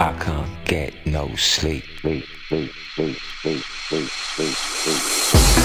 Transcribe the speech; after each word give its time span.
I 0.00 0.12
can't 0.18 0.64
get 0.64 1.06
no 1.06 1.34
sleep. 1.36 1.84
sleep, 2.00 2.26
sleep, 2.48 2.72
sleep, 2.94 3.16
sleep, 3.42 3.62
sleep, 3.88 4.08
sleep, 4.08 4.54
sleep. 4.54 5.63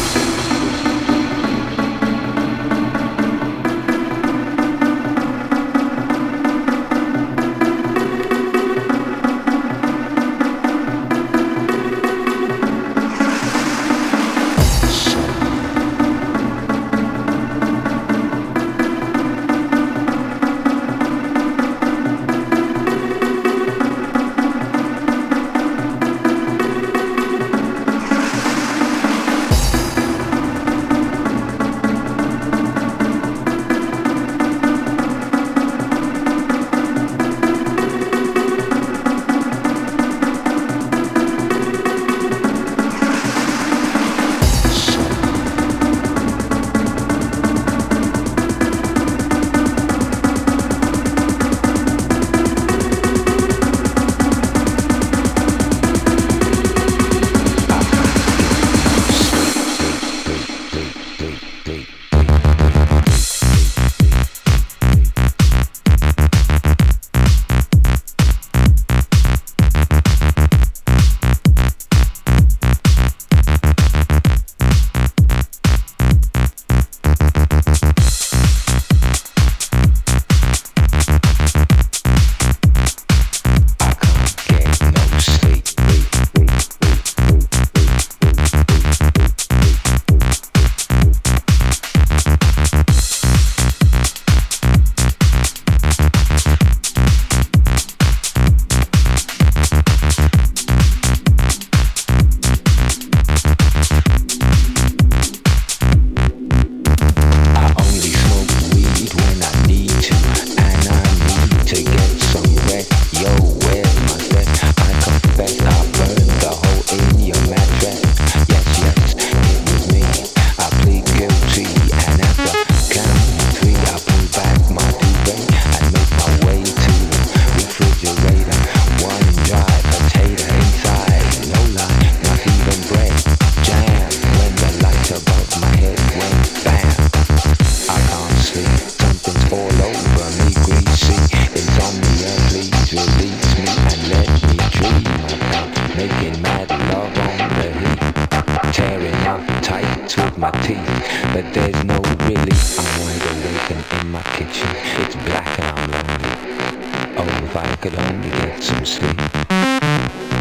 Could 157.82 157.96
only 157.96 158.30
get 158.30 158.62
some 158.62 158.86
sleep. 158.86 159.18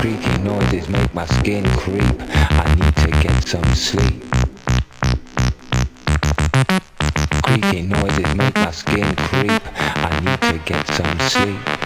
Creaky 0.00 0.38
noises 0.43 0.88
make 0.88 1.14
my 1.14 1.25
skin 1.26 1.64
creep. 1.76 2.02
I 2.31 2.75
need 2.75 2.96
to 2.96 3.11
get 3.23 3.46
some 3.46 3.75
sleep. 3.75 4.25
Creaky 7.44 7.82
noises 7.82 8.35
make 8.35 8.55
my 8.56 8.73
skin 8.73 9.14
creep. 9.17 9.62
I 9.76 10.20
need 10.25 10.40
to 10.50 10.58
get 10.64 10.85
some 10.88 11.19
sleep. 11.20 11.77